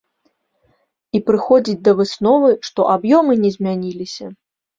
[1.19, 4.33] І прыходзіць да высновы, што аб'ёмы не змяніліся!